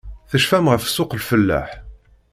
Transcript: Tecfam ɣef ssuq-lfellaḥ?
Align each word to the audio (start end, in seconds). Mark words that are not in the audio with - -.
Tecfam 0.29 0.65
ɣef 0.69 0.83
ssuq-lfellaḥ? 0.85 1.69